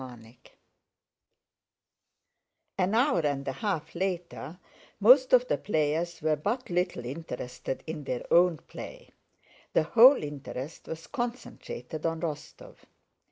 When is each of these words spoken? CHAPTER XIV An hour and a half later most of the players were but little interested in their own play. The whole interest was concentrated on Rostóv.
CHAPTER 0.03 0.23
XIV 0.25 0.37
An 2.79 2.95
hour 2.95 3.19
and 3.19 3.47
a 3.47 3.51
half 3.51 3.93
later 3.93 4.57
most 4.99 5.31
of 5.31 5.47
the 5.47 5.59
players 5.59 6.23
were 6.23 6.35
but 6.35 6.71
little 6.71 7.05
interested 7.05 7.83
in 7.85 8.05
their 8.05 8.25
own 8.33 8.57
play. 8.57 9.11
The 9.73 9.83
whole 9.83 10.23
interest 10.23 10.87
was 10.87 11.05
concentrated 11.05 12.07
on 12.07 12.21
Rostóv. 12.21 12.77